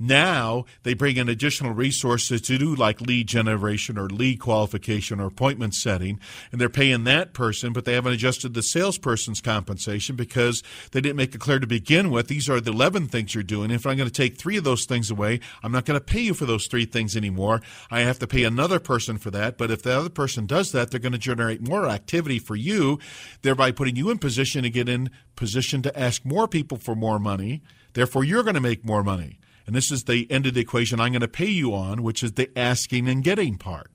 [0.00, 5.26] now they bring in additional resources to do like lead generation or lead qualification or
[5.26, 6.18] appointment setting,
[6.50, 11.16] and they're paying that person, but they haven't adjusted the salesperson's compensation because they didn't
[11.16, 12.28] make it clear to begin with.
[12.28, 13.70] These are the 11 things you're doing.
[13.70, 16.20] If I'm going to take three of those things away, I'm not going to pay
[16.20, 17.60] you for those three things anymore.
[17.90, 19.58] I have to pay another person for that.
[19.58, 22.98] But if the other person does that, they're going to generate more activity for you,
[23.42, 27.18] thereby putting you in position to get in position to ask more people for more
[27.18, 27.62] money.
[27.92, 29.39] Therefore, you're going to make more money.
[29.70, 32.24] And this is the end of the equation I'm going to pay you on, which
[32.24, 33.88] is the asking and getting part.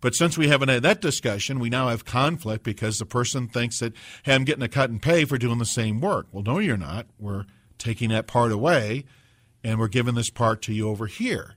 [0.00, 3.80] But since we haven't had that discussion, we now have conflict because the person thinks
[3.80, 6.28] that, hey, I'm getting a cut and pay for doing the same work.
[6.30, 7.08] Well, no, you're not.
[7.18, 7.46] We're
[7.78, 9.06] taking that part away
[9.64, 11.56] and we're giving this part to you over here.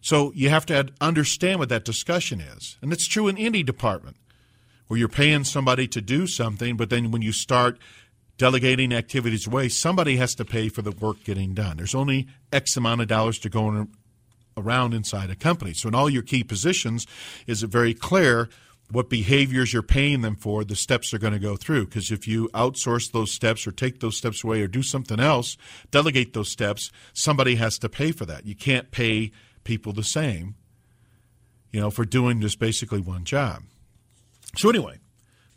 [0.00, 2.78] So you have to understand what that discussion is.
[2.80, 4.16] And it's true in any department
[4.86, 7.80] where you're paying somebody to do something, but then when you start
[8.38, 11.76] delegating activities away, somebody has to pay for the work getting done.
[11.76, 13.86] There's only X amount of dollars to go
[14.56, 15.72] around inside a company.
[15.72, 17.06] So in all your key positions,
[17.46, 18.48] is it very clear
[18.90, 21.86] what behaviors you're paying them for, the steps they're going to go through.
[21.86, 25.56] Because if you outsource those steps or take those steps away or do something else,
[25.90, 28.46] delegate those steps, somebody has to pay for that.
[28.46, 29.32] You can't pay
[29.64, 30.54] people the same,
[31.72, 33.62] you know, for doing just basically one job.
[34.56, 34.98] So anyway,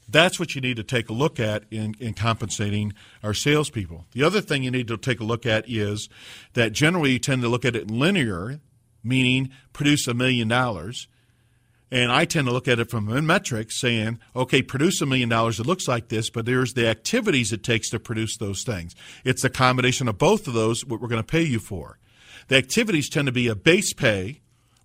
[0.10, 2.94] that's what you need to take a look at in, in compensating
[3.24, 4.06] our salespeople.
[4.12, 6.08] The other thing you need to take a look at is
[6.54, 8.60] that generally you tend to look at it linear,
[9.04, 11.08] meaning produce a million dollars.
[11.90, 15.30] And I tend to look at it from a metric saying, okay, produce a million
[15.30, 15.60] dollars.
[15.60, 18.94] It looks like this, but there's the activities it takes to produce those things.
[19.24, 21.98] It's a combination of both of those, what we're going to pay you for.
[22.50, 24.42] The activities tend to be a base pay,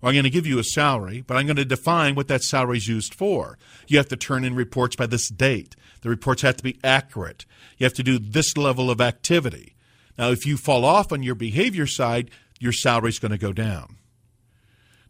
[0.07, 2.77] I'm going to give you a salary, but I'm going to define what that salary
[2.77, 3.57] is used for.
[3.87, 5.75] You have to turn in reports by this date.
[6.01, 7.45] The reports have to be accurate.
[7.77, 9.75] You have to do this level of activity.
[10.17, 12.29] Now, if you fall off on your behavior side,
[12.59, 13.95] your salary is going to go down.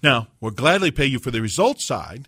[0.04, 2.28] Now, we'll gladly pay you for the results side.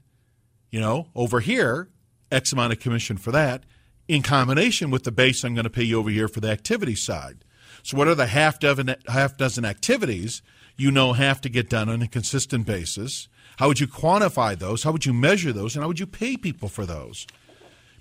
[0.71, 1.89] You know, over here,
[2.31, 3.63] X amount of commission for that,
[4.07, 6.95] in combination with the base I'm going to pay you over here for the activity
[6.95, 7.45] side.
[7.83, 10.41] So, what are the half dozen, half dozen activities
[10.77, 13.27] you know have to get done on a consistent basis?
[13.57, 14.83] How would you quantify those?
[14.83, 15.75] How would you measure those?
[15.75, 17.25] And how would you pay people for those?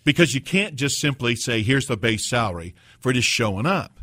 [0.02, 4.00] Because you can't just simply say, here's the base salary for just showing up.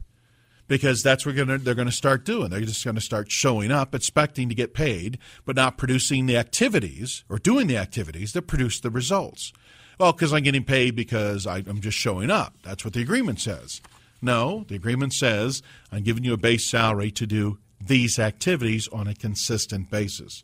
[0.68, 2.50] Because that's what they're going to start doing.
[2.50, 6.38] They're just going to start showing up, expecting to get paid, but not producing the
[6.38, 9.52] activities or doing the activities that produce the results.
[10.00, 12.56] Well, because I'm getting paid because I'm just showing up.
[12.64, 13.82] That's what the agreement says.
[14.22, 15.62] No, the agreement says
[15.92, 20.44] I'm giving you a base salary to do these activities on a consistent basis.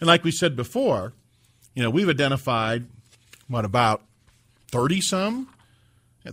[0.00, 1.14] And like we said before,
[1.74, 2.86] you know, we've identified
[3.48, 4.02] what about
[4.70, 5.48] 30 some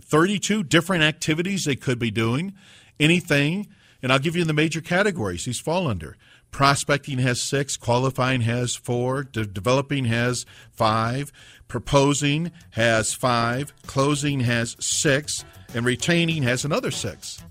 [0.00, 2.54] 32 different activities they could be doing.
[2.98, 3.68] Anything,
[4.02, 6.16] and I'll give you the major categories these fall under.
[6.50, 11.32] Prospecting has six, qualifying has four, de- developing has five,
[11.66, 17.42] proposing has five, closing has six, and retaining has another six.